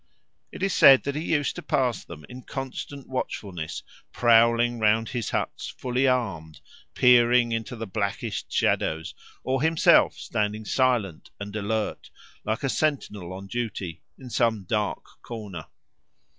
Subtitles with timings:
[0.51, 5.29] It is said that he used to pass them in constant watchfulness, prowling round his
[5.29, 6.59] huts fully armed,
[6.95, 12.09] peering into the blackest shadows, or himself standing silent and alert,
[12.43, 15.65] like a sentinel on duty, in some dark corner.